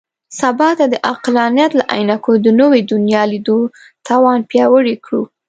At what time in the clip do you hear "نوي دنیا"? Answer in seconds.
2.59-3.23